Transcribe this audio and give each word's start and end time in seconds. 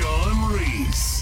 John 0.00 0.50
Reese. 0.50 1.19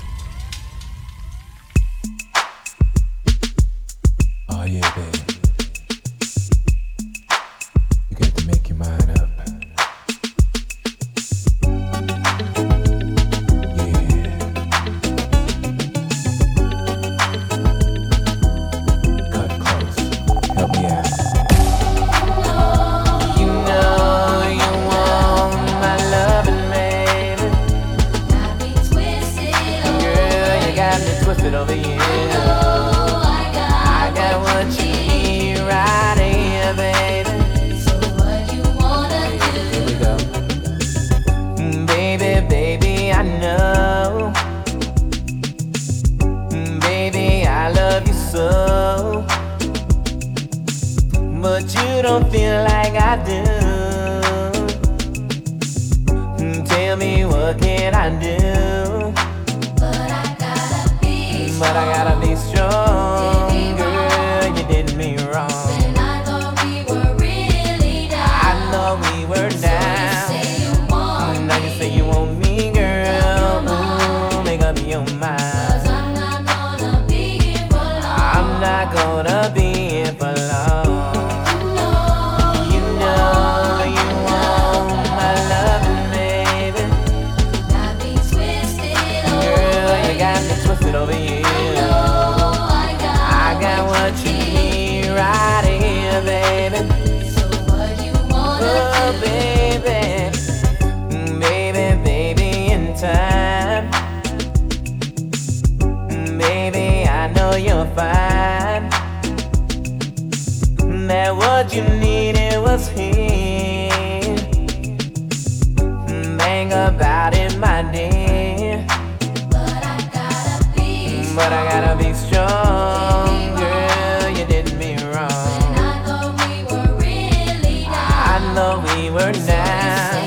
though 128.58 128.80
we 128.88 129.08
were 129.10 129.32
now. 129.46 130.26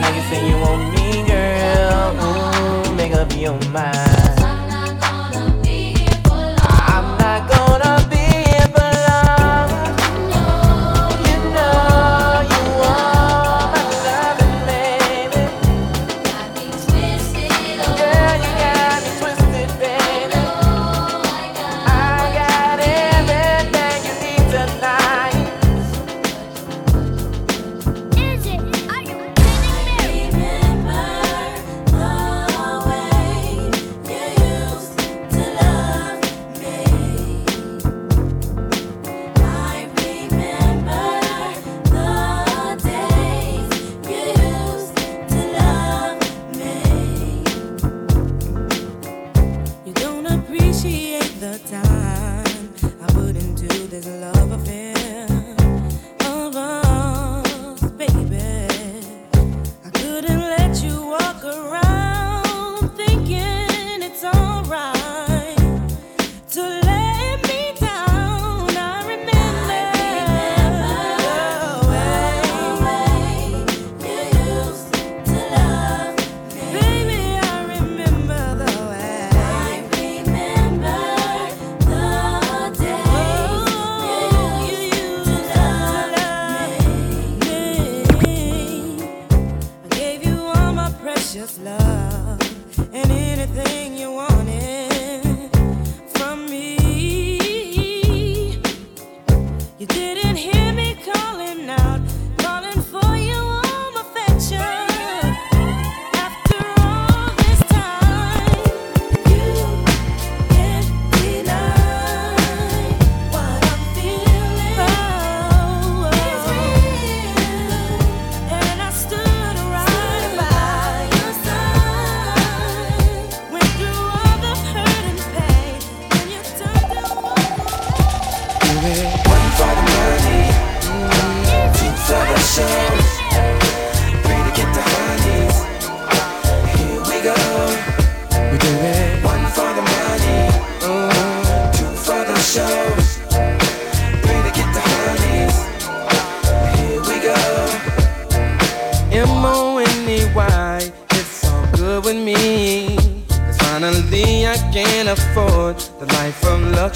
Now 0.00 0.10
you 0.16 0.22
say 0.28 0.40
you 0.46 0.56
want 0.64 0.82
me, 0.94 1.26
girl. 1.26 2.10
Ooh, 2.20 2.94
make 2.94 3.14
up 3.14 3.34
your 3.34 3.58
mind. 3.70 4.43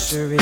luxury. 0.09 0.39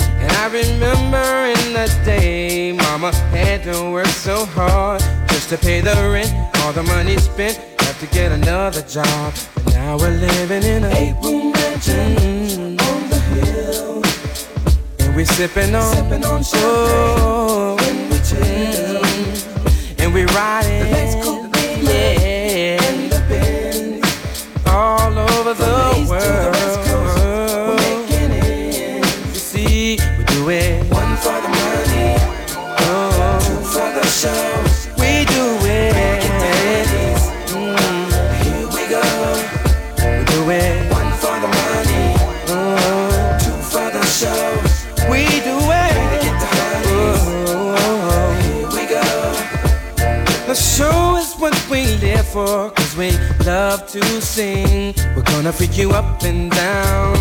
And 0.00 0.32
I 0.32 0.46
remember 0.46 1.46
in 1.46 1.72
the 1.72 1.86
day, 2.04 2.72
Mama 2.72 3.14
had 3.30 3.62
to 3.64 3.90
work 3.90 4.06
so 4.06 4.44
hard 4.46 5.00
just 5.28 5.48
to 5.50 5.56
pay 5.58 5.80
the 5.80 5.94
rent. 6.12 6.32
All 6.58 6.72
the 6.72 6.82
money 6.82 7.16
spent, 7.18 7.56
have 7.80 7.98
to 8.00 8.06
get 8.06 8.32
another 8.32 8.82
job. 8.82 9.34
But 9.54 9.66
now 9.74 9.96
we're 9.96 10.10
living 10.10 10.62
in 10.64 10.84
a 10.84 10.90
eight-room 10.90 11.52
mansion 11.52 12.16
mm-hmm. 12.16 12.80
on 12.88 13.10
the 13.10 13.20
hill, 13.20 14.02
and 15.00 15.16
we're 15.16 15.26
sipping 15.26 15.74
on, 15.74 15.94
sipping 15.94 16.24
on 16.24 16.42
champagne. 16.42 17.18
Oh, 17.20 17.73
for, 52.34 52.68
cause 52.70 52.96
we 52.96 53.12
love 53.46 53.86
to 53.86 54.02
sing. 54.20 54.92
We're 55.14 55.30
gonna 55.34 55.52
freak 55.52 55.78
you 55.78 55.92
up 55.92 56.24
and 56.24 56.50
down. 56.50 57.14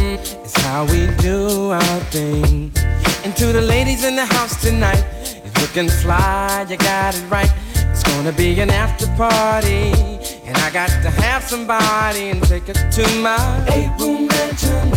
It's 0.43 0.59
how 0.61 0.85
we 0.85 1.05
do 1.21 1.69
our 1.69 1.99
thing. 2.09 2.71
And 3.23 3.35
to 3.37 3.45
the 3.53 3.61
ladies 3.61 4.03
in 4.03 4.15
the 4.15 4.25
house 4.25 4.59
tonight, 4.59 5.05
it's 5.45 5.55
looking 5.61 5.87
fly, 6.01 6.65
you 6.67 6.77
got 6.77 7.15
it 7.15 7.25
right. 7.29 7.53
It's 7.91 8.01
gonna 8.01 8.31
be 8.31 8.59
an 8.59 8.71
after 8.71 9.05
party. 9.15 9.93
And 10.47 10.57
I 10.57 10.71
got 10.71 10.89
to 11.05 11.11
have 11.21 11.43
somebody 11.43 12.29
and 12.31 12.41
take 12.41 12.67
it 12.67 12.79
to 12.97 13.03
my 13.21 13.45
eight 13.69 13.93
room 13.99 14.25
mansion 14.25 14.87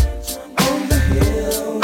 on 0.66 0.78
the 0.88 0.98
hill. 1.12 1.80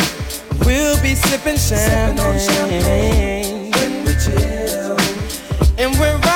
We'll 0.65 0.99
be 1.03 1.15
sipping 1.15 1.59
champagne. 1.59 2.17
Sipping 2.17 2.21
on 2.29 2.37
champagne 2.49 3.73
when 3.77 3.93
we 4.07 4.13
chill. 4.25 4.97
And 5.77 5.91
we're 6.01 6.32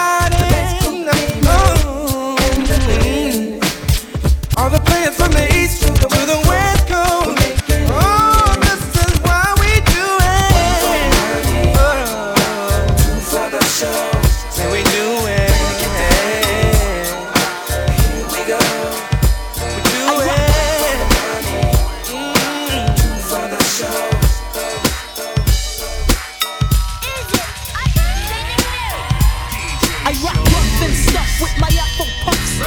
I 30.06 30.12
rock 30.23 30.38
rough 30.38 30.82
and 30.87 30.94
stuff 30.94 31.43
with 31.43 31.58
my 31.58 31.67
Afro 31.67 32.06
puffs. 32.23 32.62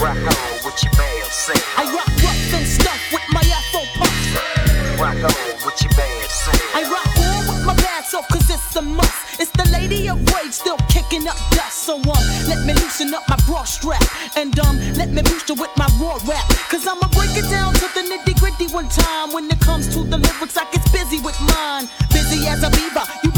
Rock 0.00 0.16
on 0.16 0.64
with 0.64 0.82
your 0.82 0.92
band, 0.96 1.28
sing. 1.28 1.60
I 1.76 1.84
rock 1.92 2.08
rough 2.24 2.54
and 2.56 2.66
stuff 2.66 3.00
with 3.12 3.26
my 3.36 3.44
Afro 3.52 3.84
puffs. 4.00 4.96
Rock 4.96 5.20
on 5.20 5.60
with 5.60 5.76
your 5.84 5.92
band, 5.92 6.30
sing. 6.30 6.56
I 6.72 6.88
rock 6.88 7.12
on 7.20 7.52
with 7.52 7.66
my 7.66 7.74
pants 7.76 8.14
off 8.14 8.26
cause 8.28 8.48
it's 8.48 8.76
a 8.76 8.80
must. 8.80 9.12
It's 9.38 9.50
the 9.50 9.68
lady 9.68 10.08
of 10.08 10.16
rage 10.32 10.52
still 10.52 10.78
kicking 10.88 11.28
up 11.28 11.36
dust. 11.52 11.84
So 11.84 11.96
um, 11.96 12.24
let 12.48 12.64
me 12.64 12.72
loosen 12.72 13.12
up 13.12 13.28
my 13.28 13.36
bra 13.46 13.64
strap. 13.64 14.00
And 14.34 14.58
um, 14.60 14.80
let 14.94 15.10
me 15.10 15.20
boost 15.20 15.50
you 15.50 15.56
with 15.56 15.76
my 15.76 15.88
raw 16.00 16.16
rap. 16.24 16.48
Cause 16.72 16.86
I'ma 16.86 17.12
break 17.12 17.36
it 17.36 17.44
down 17.52 17.74
to 17.74 17.86
the 17.92 18.08
nitty 18.08 18.40
gritty 18.40 18.72
one 18.72 18.88
time. 18.88 19.32
When 19.32 19.50
it 19.50 19.60
comes 19.60 19.86
to 19.92 20.00
the 20.04 20.16
lyrics, 20.16 20.56
I 20.56 20.64
get 20.72 20.80
busy 20.92 21.20
with 21.20 21.36
mine. 21.44 21.92
Busy 22.08 22.48
as 22.48 22.62
a 22.64 22.70
beaver, 22.70 23.04
you 23.22 23.29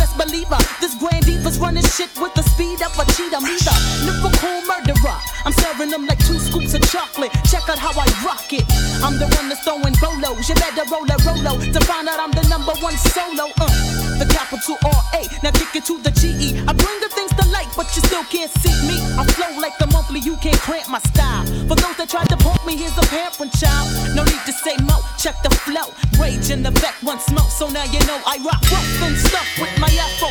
running 1.62 1.86
shit 1.86 2.10
with 2.18 2.34
the 2.34 2.42
speed 2.42 2.82
of 2.82 2.90
a 2.98 3.06
cheetah. 3.14 3.38
Me 3.38 3.54
the 3.62 3.74
lyrical 4.02 4.58
murderer. 4.66 5.18
I'm 5.46 5.54
serving 5.54 5.90
them 5.94 6.04
like 6.06 6.18
two 6.26 6.38
scoops 6.42 6.74
of 6.74 6.82
chocolate. 6.90 7.30
Check 7.46 7.70
out 7.70 7.78
how 7.78 7.94
I 7.94 8.06
rock 8.26 8.50
it. 8.50 8.66
I'm 8.98 9.16
the 9.22 9.30
one 9.38 9.46
that's 9.46 9.62
throwing 9.62 9.94
bolos. 10.02 10.50
You 10.50 10.58
better 10.58 10.82
roll 10.90 11.06
a 11.06 11.16
rolo 11.22 11.62
to 11.62 11.80
find 11.86 12.10
out 12.10 12.18
I'm 12.18 12.34
the 12.34 12.42
number 12.50 12.74
one 12.82 12.98
solo. 12.98 13.54
Uh, 13.62 13.70
the 14.18 14.26
capital 14.26 14.76
R 14.82 15.02
A. 15.14 15.22
Now 15.46 15.54
kick 15.54 15.78
it 15.78 15.86
to 15.86 16.02
the 16.02 16.10
G 16.10 16.34
E. 16.34 16.48
I 16.66 16.74
bring 16.74 16.98
the 16.98 17.10
things 17.14 17.30
to 17.38 17.46
light, 17.54 17.70
but 17.78 17.86
you 17.94 18.02
still 18.02 18.26
can't 18.26 18.50
see 18.58 18.74
me. 18.90 18.98
I 19.14 19.22
flow 19.38 19.54
like 19.62 19.78
the 19.78 19.86
monthly. 19.94 20.18
You 20.18 20.36
can't 20.42 20.58
cramp 20.58 20.90
my 20.90 20.98
style. 21.14 21.46
For 21.70 21.78
those 21.78 21.96
that 22.02 22.10
tried 22.10 22.28
to 22.34 22.36
punk 22.42 22.66
me, 22.66 22.74
here's 22.74 22.98
a 22.98 23.06
parent 23.06 23.54
child. 23.54 23.86
No 24.18 24.26
need 24.26 24.42
to 24.50 24.52
say 24.52 24.74
mo. 24.82 24.98
Check 25.14 25.38
the 25.46 25.50
flow. 25.62 25.94
Rage 26.18 26.50
in 26.50 26.62
the 26.66 26.74
back, 26.82 26.98
one 27.02 27.22
smoke. 27.22 27.50
So 27.54 27.70
now 27.70 27.86
you 27.86 28.02
know 28.10 28.18
I 28.26 28.42
rock 28.42 28.62
rough 28.66 29.02
and 29.06 29.16
stuff 29.16 29.46
with 29.62 29.70
my 29.78 29.90
Afro 29.94 30.30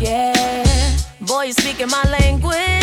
yeah. 0.00 0.96
Boy, 1.20 1.44
you 1.44 1.52
speaking 1.52 1.88
my 1.88 2.02
language. 2.04 2.75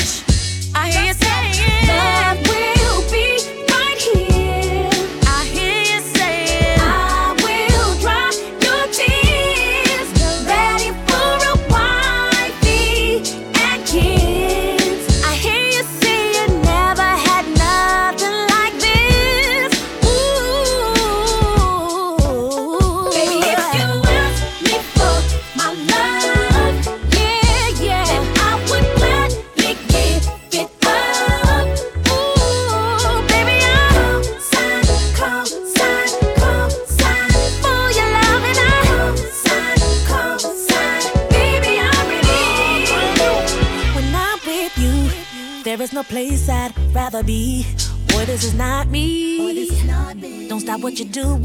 be. 47.22 47.64
Boy, 48.08 48.26
this 48.26 48.44
is 48.44 48.56
not 48.56 48.88
me. 48.88 49.38
Boy, 49.38 49.54
this 49.54 49.72
is 49.72 49.86
not 49.86 50.18
me. 50.18 50.48
Don't 50.48 50.62
stop 50.62 50.82
what 50.82 50.98
you're 50.98 51.08
doing. 51.10 51.44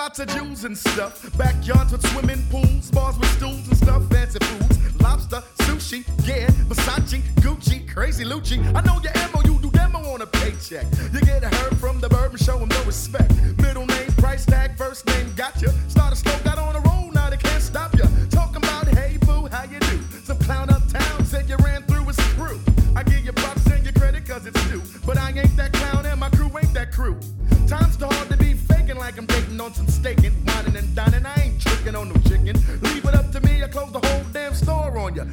lots 0.00 0.18
of 0.18 0.28
jewels 0.28 0.64
and 0.64 0.78
stuff. 0.78 1.14
Backyards 1.36 1.92
with 1.92 2.04
swimming 2.10 2.42
pools, 2.48 2.90
bars 2.90 3.18
with 3.18 3.28
stools 3.36 3.68
and 3.68 3.76
stuff, 3.76 4.02
fancy 4.08 4.38
foods. 4.42 4.98
Lobster, 5.02 5.42
sushi, 5.58 6.00
yeah, 6.26 6.46
Versace, 6.70 7.20
Gucci, 7.44 7.86
Crazy 7.86 8.24
Lucci. 8.24 8.56
I 8.74 8.80
know 8.80 8.98
your 9.02 9.12
ammo, 9.14 9.42
you 9.44 9.58
do 9.60 9.70
demo 9.70 9.98
on 9.98 10.22
a 10.22 10.26
paycheck. 10.26 10.86
You 11.12 11.20
get 11.20 11.44
a 11.44 11.54
heard 11.54 11.76
from 11.76 12.00
the 12.00 12.08
bourbon. 12.08 12.30
and 12.30 12.40
show 12.40 12.64
no 12.64 12.82
respect. 12.84 13.30
Middle 13.58 13.84
name, 13.84 14.10
price 14.16 14.46
tag, 14.46 14.74
first 14.78 15.06
name, 15.06 15.34
gotcha. 15.36 15.68
Started 15.88 16.16
slow, 16.16 16.38
got 16.44 16.56
on 16.56 16.76
a 16.76 16.80
roll, 16.80 17.12
now 17.12 17.28
they 17.28 17.36
can't 17.36 17.62
stop 17.62 17.94
you. 17.94 18.29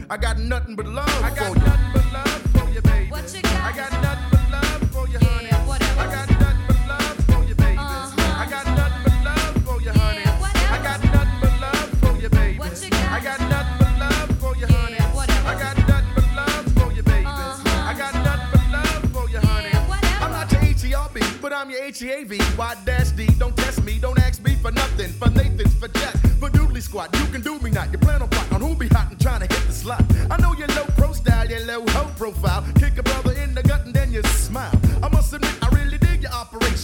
I 0.09 0.15
got 0.17 0.39
nothing 0.39 0.75
but 0.75 0.85
love 0.85 1.07
I 1.23 1.29
got 1.35 1.37
for 1.39 1.59
you. 1.59 1.65
nothing 1.65 1.91
but 1.93 2.13
love 2.13 2.41
for 2.55 2.69
you, 2.71 2.81
baby. 2.81 3.11
What 3.11 3.33
you 3.35 3.41
got? 3.41 3.61
I 3.61 3.75
got 3.75 3.91
nothing 4.01 4.29
but 4.31 4.51
love 4.51 4.91
for 4.91 5.07
you, 5.09 5.19
honey. 5.19 5.47
Yeah, 5.51 5.67
whatever. 5.67 5.99
I 5.99 6.05
got 6.07 6.29
nothing 6.29 6.65
but 6.67 6.87
love 6.87 7.17
for 7.27 7.43
you, 7.43 7.55
baby. 7.55 7.77
Uh-huh. 7.77 8.41
I 8.41 8.49
got 8.49 8.65
nothing 8.67 9.03
but 9.03 9.23
love 9.25 9.63
for 9.65 9.81
you, 9.81 9.91
honey. 9.91 10.21
Yeah, 10.23 10.39
whatever. 10.39 10.73
I 10.73 10.83
got 10.83 11.03
nothing 11.03 11.39
but 11.41 11.59
love 11.59 11.89
for 11.99 12.21
you, 12.21 12.29
baby. 12.29 12.57
What 12.59 12.81
you 12.83 12.89
got? 12.89 13.11
I 13.11 13.19
got 13.19 13.39
nothing 13.51 13.77
but 13.79 13.99
love 13.99 14.39
for 14.39 14.55
you, 14.55 14.67
honey. 14.67 14.95
Yeah, 14.97 15.13
whatever. 15.13 15.47
I 15.47 15.55
got 15.59 15.75
nothing 15.87 16.13
but 16.15 16.35
love 16.39 16.65
for 16.79 16.91
you, 16.93 17.03
baby. 17.03 17.25
Uh-huh. 17.25 17.89
I 17.91 17.93
got 17.97 18.13
nothing 18.15 18.49
but 18.53 18.65
love 18.71 19.11
for 19.11 19.29
you, 19.29 19.39
honey. 19.39 19.69
Yeah, 19.73 19.87
whatever. 19.89 20.23
I'm 20.23 20.31
not 20.31 20.51
your 20.53 20.61
H-E-R-B, 20.63 21.19
but 21.41 21.51
I'm 21.51 21.69
your 21.69 21.83
H-E-A-V. 21.83 22.39
Y 22.57 22.75
dash 22.85 23.06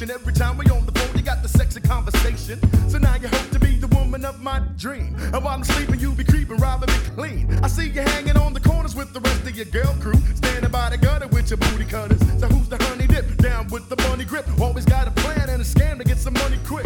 your. 0.07 0.15
Every 0.15 0.33
time 0.33 0.57
we 0.57 0.65
on 0.67 0.85
the 0.85 0.91
phone, 0.91 1.15
you 1.17 1.23
got 1.23 1.41
the 1.41 1.49
sexy 1.49 1.81
conversation. 1.81 2.59
So 2.89 2.97
now 2.97 3.15
you 3.15 3.27
hope 3.27 3.49
to 3.51 3.59
be 3.59 3.75
the 3.75 3.87
woman 3.87 4.25
of 4.25 4.41
my 4.41 4.59
dream. 4.77 5.15
And 5.33 5.43
while 5.43 5.55
I'm 5.55 5.63
sleeping, 5.63 5.99
you 5.99 6.11
be 6.13 6.23
creeping, 6.23 6.57
robbing 6.57 6.93
me 6.93 6.99
clean. 7.15 7.59
I 7.63 7.67
see 7.67 7.87
you 7.89 8.01
hanging 8.01 8.37
on 8.37 8.53
the 8.53 8.59
corners 8.59 8.95
with 8.95 9.13
the 9.13 9.19
rest 9.19 9.41
of 9.41 9.55
your 9.55 9.65
girl 9.65 9.95
crew. 10.01 10.19
Standing 10.35 10.71
by 10.71 10.89
the 10.89 10.97
gutter 10.97 11.27
with 11.27 11.49
your 11.49 11.57
booty 11.57 11.85
cutters. 11.85 12.21
So 12.39 12.47
who's 12.47 12.69
the 12.69 12.81
honey 12.83 13.07
dip? 13.07 13.37
Down 13.37 13.67
with 13.69 13.89
the 13.89 13.97
money 14.09 14.25
grip. 14.25 14.45
Always 14.59 14.85
got 14.85 15.07
a 15.07 15.11
plan 15.11 15.49
and 15.49 15.61
a 15.61 15.65
scam 15.65 15.97
to 15.97 16.03
get 16.03 16.17
some 16.17 16.33
money 16.33 16.57
quick. 16.65 16.85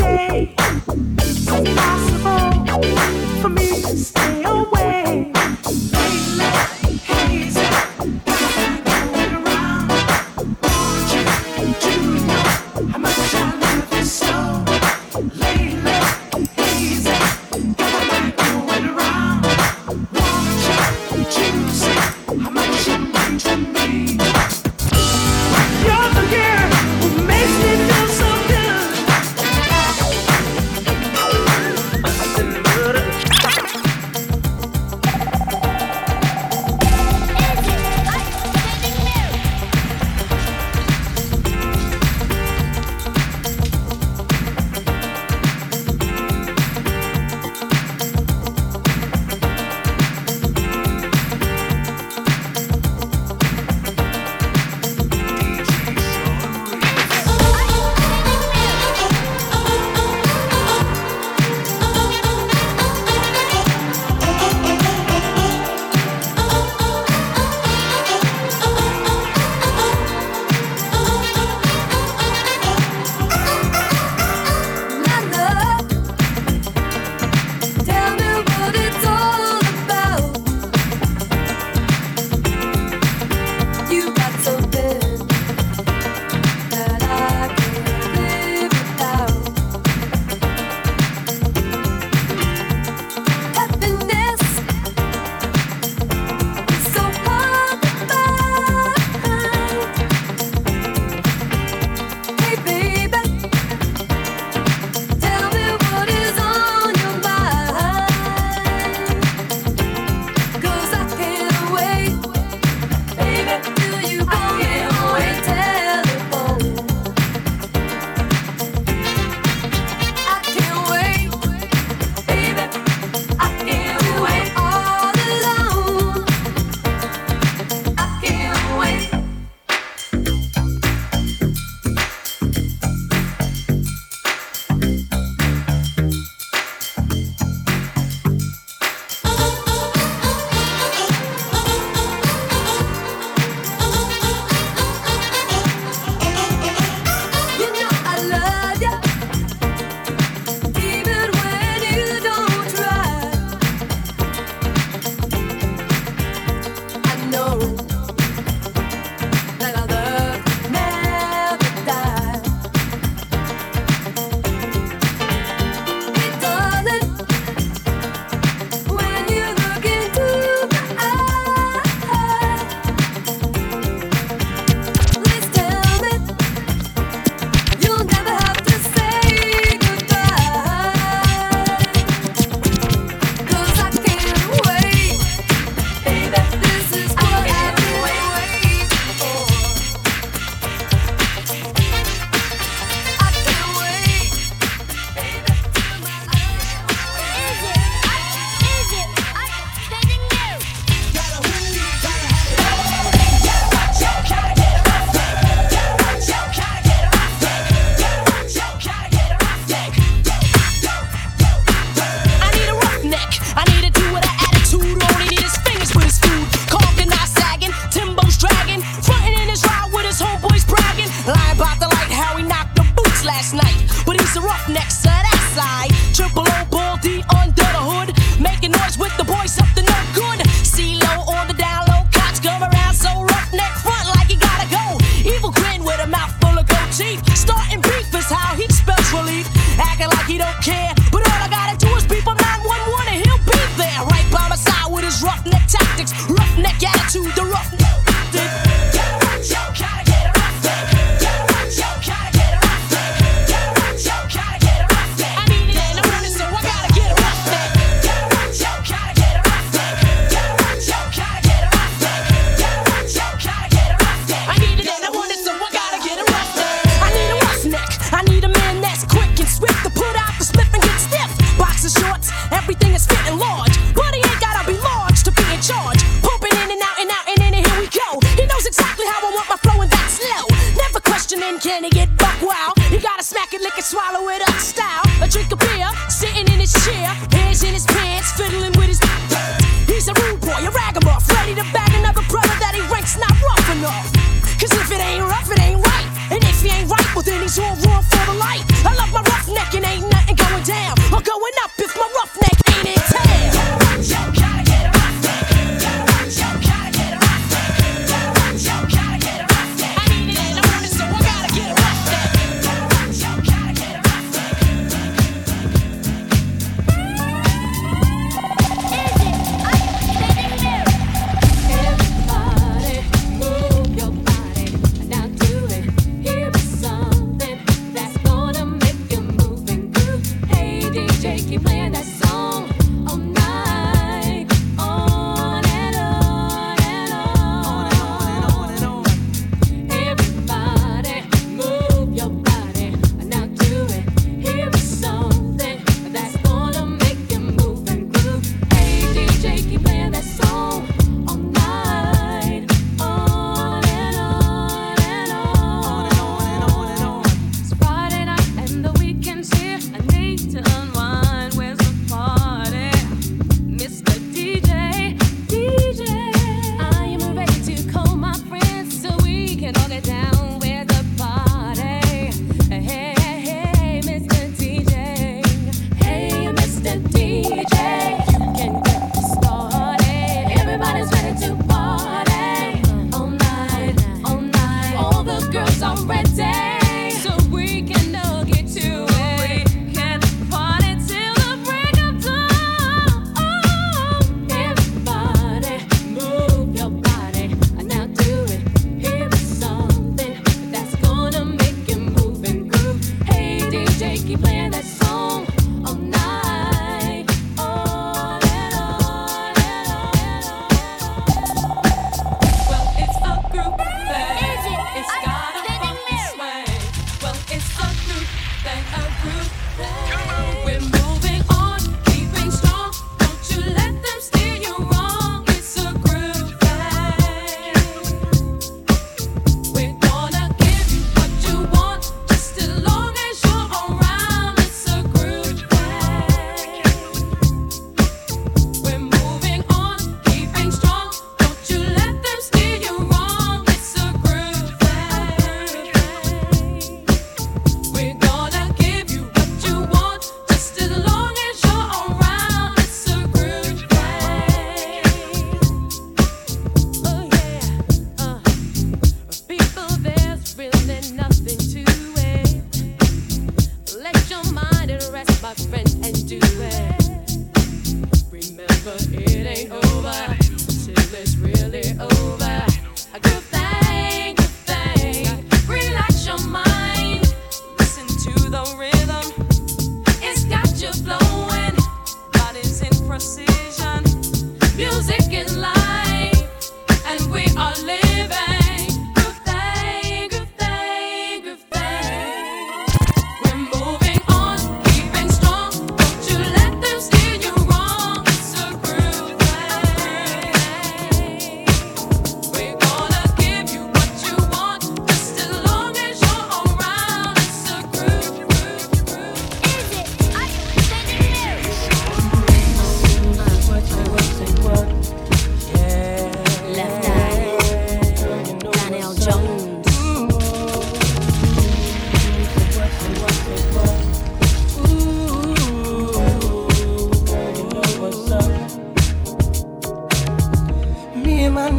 day. 0.00 0.56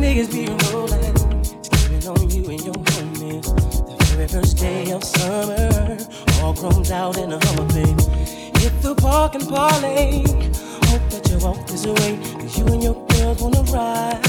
niggas 0.01 0.31
be 0.31 0.47
rolling, 0.73 1.63
skipping 1.63 2.07
on 2.07 2.29
you 2.31 2.49
and 2.49 2.65
your 2.65 2.73
homies. 2.73 3.45
The 3.99 4.05
very 4.15 4.27
first 4.27 4.57
day 4.57 4.91
of 4.91 5.03
summer, 5.03 5.97
all 6.41 6.53
grown 6.55 6.85
out 6.91 7.17
in 7.17 7.31
a 7.31 7.45
Hummer, 7.45 7.67
baby. 7.67 8.03
Hit 8.59 8.81
the 8.81 8.95
park 8.95 9.35
and 9.35 9.47
parlay. 9.47 10.23
Hope 10.89 11.05
that 11.11 11.29
you 11.29 11.37
walk 11.37 11.67
this 11.67 11.85
way, 11.85 12.17
cause 12.39 12.57
you 12.57 12.65
and 12.65 12.81
your 12.81 13.05
girls 13.09 13.41
wanna 13.43 13.61
ride. 13.71 14.23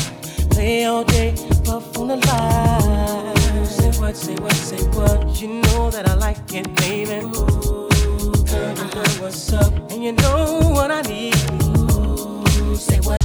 Play 0.50 0.84
all 0.84 1.04
day, 1.04 1.34
puff 1.64 1.96
on 1.96 2.08
the 2.08 2.16
line. 2.16 3.64
Say 3.64 3.90
what, 3.98 4.14
say 4.14 4.34
what, 4.34 4.52
say 4.52 4.82
what. 4.90 5.40
You 5.40 5.48
know 5.62 5.90
that 5.90 6.06
I 6.06 6.14
like 6.14 6.52
it, 6.52 6.68
baby. 6.76 7.24
Ooh, 7.24 7.88
girl, 8.44 8.76
you 8.76 8.88
know 8.94 9.08
what's 9.22 9.52
up, 9.54 9.72
and 9.90 10.04
you 10.04 10.12
know 10.12 10.60
what 10.74 10.90
I 10.90 11.00
need. 11.02 11.34
Ooh, 11.64 12.76
say 12.76 13.00
what. 13.00 13.21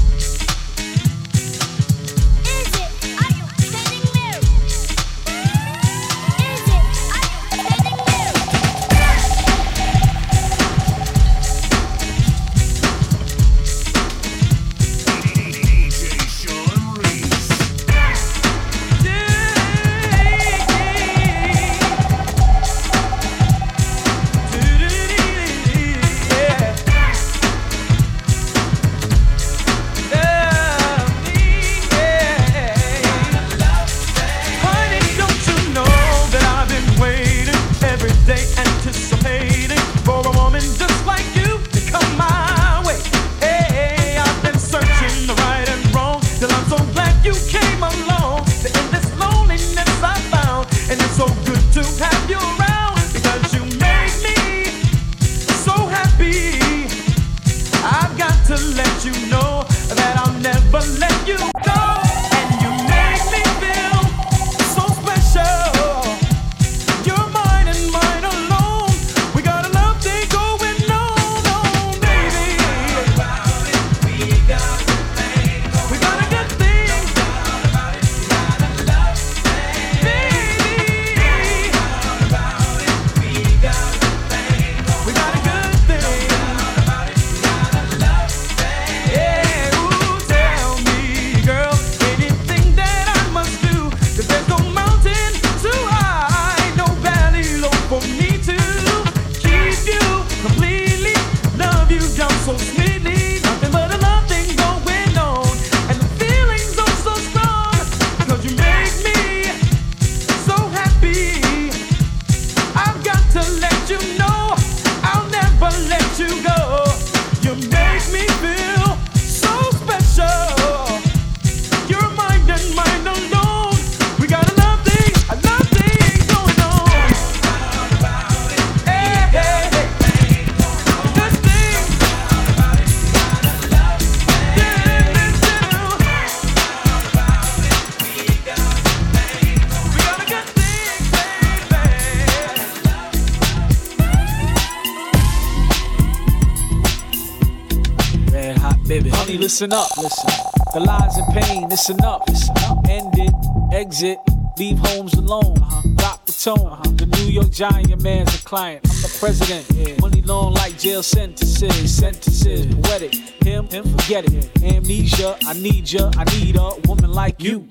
Listen 149.57 149.73
up, 149.73 149.97
listen. 149.97 150.29
The 150.71 150.79
lies 150.81 151.17
and 151.17 151.33
pain, 151.33 151.67
Listen 151.67 152.03
up, 152.03 152.29
listen 152.29 152.55
up. 152.59 152.87
End 152.87 153.11
it, 153.17 153.33
exit, 153.73 154.19
leave 154.59 154.77
homes 154.77 155.15
alone. 155.15 155.57
Uh-huh. 155.57 155.81
Drop 155.95 156.23
the 156.27 156.31
tone. 156.31 156.73
Uh-huh. 156.73 156.83
The 156.91 157.07
New 157.07 157.31
York 157.31 157.49
Giant 157.49 158.03
man's 158.03 158.35
a 158.35 158.45
client. 158.45 158.85
I'm 158.85 159.01
the 159.01 159.17
president. 159.19 159.99
Money 159.99 160.21
long 160.21 160.53
like 160.53 160.77
jail 160.77 161.01
sentences. 161.01 161.91
Sentences 161.91 162.67
poetic. 162.75 163.15
Him, 163.15 163.67
him, 163.69 163.85
forget 163.97 164.31
it. 164.31 164.61
Amnesia, 164.61 165.35
I 165.47 165.53
need 165.53 165.91
ya. 165.91 166.11
I 166.15 166.23
need 166.37 166.55
a 166.55 166.75
woman 166.87 167.11
like 167.11 167.41
you. 167.41 167.67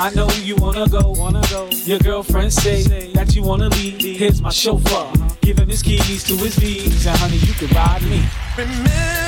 I 0.00 0.10
know 0.14 0.28
you 0.42 0.56
wanna 0.56 0.88
go, 0.88 1.12
wanna 1.12 1.44
go. 1.48 1.68
Your 1.84 2.00
girlfriend 2.00 2.52
say, 2.52 2.82
that 3.12 3.36
you 3.36 3.44
wanna 3.44 3.68
leave. 3.68 4.18
Here's 4.18 4.42
my 4.42 4.50
chauffeur. 4.50 4.96
Uh-huh. 4.96 5.28
Give 5.42 5.60
him 5.60 5.68
his 5.68 5.80
keys 5.80 6.24
to 6.24 6.36
his 6.38 6.58
bees, 6.58 7.06
and 7.06 7.16
honey, 7.18 7.36
you 7.36 7.54
can 7.54 7.68
ride 7.68 8.02
me. 8.02 8.24
Remember 8.58 9.19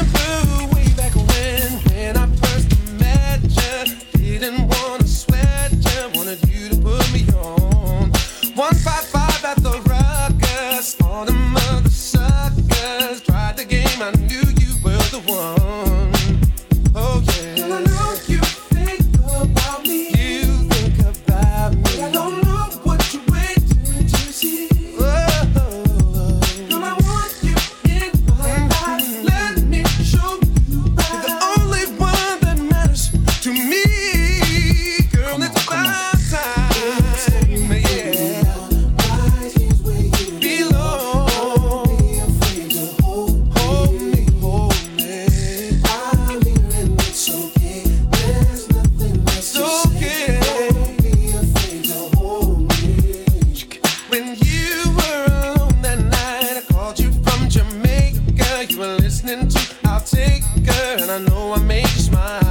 I 61.12 61.18
know 61.18 61.53
I 61.53 61.59
made 61.59 61.83
you 61.83 62.01
smile. 62.01 62.42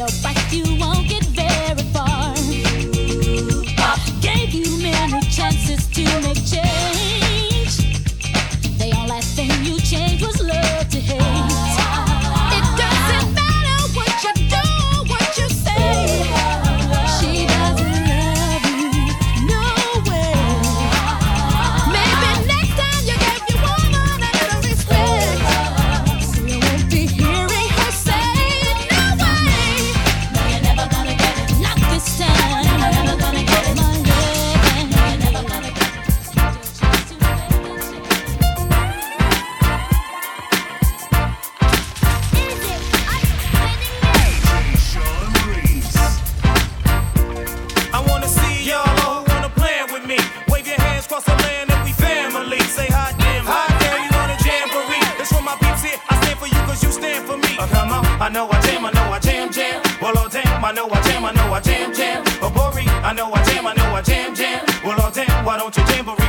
your 0.00 0.08
body. 0.22 0.29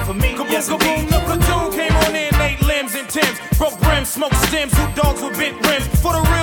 for 0.06 0.14
me. 0.14 0.34
Kaboom, 0.34 0.52
yes, 0.52 0.70
kaboom, 0.70 1.08
the 1.10 1.20
platoon 1.28 1.72
came 1.72 1.96
on 2.06 2.16
in, 2.16 2.32
late 2.40 2.62
limbs 2.62 2.96
and 2.96 3.08
Timbs. 3.10 3.38
Broke 3.58 3.80
brims, 3.80 4.10
smoked 4.10 4.36
stems, 4.48 4.74
who 4.78 4.86
dogs 4.94 5.22
with 5.22 5.38
bent 5.38 5.56
rims. 5.68 5.86
For 6.02 6.14
the 6.14 6.22
real 6.34 6.41